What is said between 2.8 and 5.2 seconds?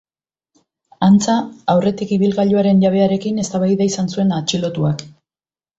jabearekin eztabaida izan zuen atxilotuak.